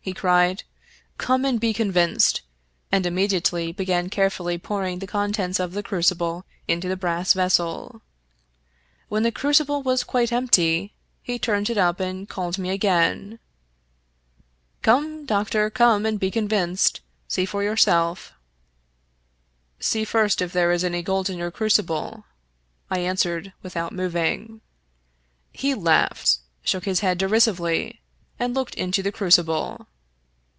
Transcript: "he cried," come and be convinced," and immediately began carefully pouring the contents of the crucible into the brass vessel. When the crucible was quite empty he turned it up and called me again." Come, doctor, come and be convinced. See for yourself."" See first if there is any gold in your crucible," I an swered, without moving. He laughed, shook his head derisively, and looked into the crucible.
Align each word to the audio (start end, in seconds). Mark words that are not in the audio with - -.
"he 0.10 0.14
cried," 0.14 0.62
come 1.18 1.44
and 1.44 1.60
be 1.60 1.74
convinced," 1.74 2.40
and 2.90 3.04
immediately 3.04 3.70
began 3.70 4.08
carefully 4.08 4.56
pouring 4.56 4.98
the 4.98 5.06
contents 5.06 5.60
of 5.60 5.72
the 5.74 5.82
crucible 5.82 6.42
into 6.66 6.88
the 6.88 6.96
brass 6.96 7.34
vessel. 7.34 8.00
When 9.10 9.24
the 9.24 9.30
crucible 9.30 9.82
was 9.82 10.02
quite 10.02 10.32
empty 10.32 10.94
he 11.22 11.38
turned 11.38 11.68
it 11.68 11.76
up 11.76 12.00
and 12.00 12.26
called 12.26 12.56
me 12.56 12.70
again." 12.70 13.38
Come, 14.82 15.26
doctor, 15.26 15.68
come 15.68 16.06
and 16.06 16.18
be 16.18 16.30
convinced. 16.30 17.02
See 17.28 17.44
for 17.44 17.62
yourself."" 17.62 18.32
See 19.80 20.06
first 20.06 20.40
if 20.40 20.50
there 20.54 20.72
is 20.72 20.82
any 20.82 21.02
gold 21.02 21.28
in 21.28 21.36
your 21.36 21.50
crucible," 21.50 22.24
I 22.90 23.00
an 23.00 23.16
swered, 23.16 23.52
without 23.62 23.92
moving. 23.92 24.62
He 25.52 25.74
laughed, 25.74 26.38
shook 26.64 26.86
his 26.86 27.00
head 27.00 27.18
derisively, 27.18 27.98
and 28.38 28.54
looked 28.54 28.74
into 28.76 29.02
the 29.02 29.12
crucible. 29.12 29.86